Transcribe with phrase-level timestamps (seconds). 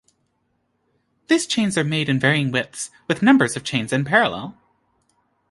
[1.27, 4.57] These chains are made in varying widths, with numbers of chains in parallel.